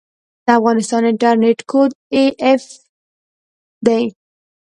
[0.45, 1.91] د افغانستان انټرنیټ کوډ
[2.51, 2.63] af
[3.85, 4.03] دی